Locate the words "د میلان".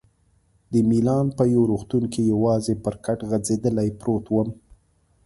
0.71-1.25